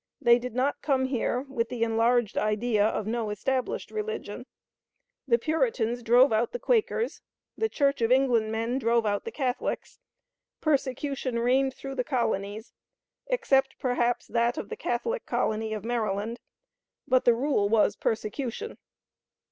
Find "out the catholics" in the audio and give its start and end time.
9.05-9.99